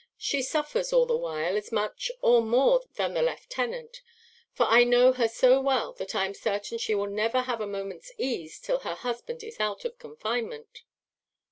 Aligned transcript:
She 0.17 0.41
suffers, 0.41 0.91
all 0.91 1.05
this 1.05 1.19
while, 1.19 1.55
as 1.55 1.71
much 1.71 2.09
or 2.23 2.41
more 2.41 2.81
than 2.95 3.13
the 3.13 3.21
lieutenant; 3.21 4.01
for 4.51 4.63
I 4.67 4.83
know 4.83 5.13
her 5.13 5.27
so 5.27 5.61
well, 5.61 5.93
that 5.93 6.15
I 6.15 6.25
am 6.25 6.33
certain 6.33 6.79
she 6.79 6.95
will 6.95 7.05
never 7.05 7.41
have 7.41 7.61
a 7.61 7.67
moment's 7.67 8.11
ease 8.17 8.59
till 8.59 8.79
her 8.79 8.95
husband 8.95 9.43
is 9.43 9.59
out 9.59 9.85
of 9.85 9.99
confinement." 9.99 10.81